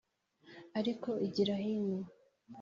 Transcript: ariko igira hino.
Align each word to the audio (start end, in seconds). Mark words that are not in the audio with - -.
ariko 0.79 1.09
igira 1.25 1.55
hino. 1.63 1.99